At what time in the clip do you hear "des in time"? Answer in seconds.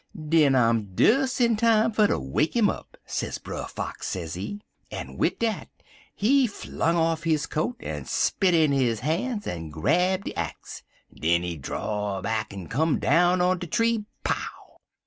0.95-1.91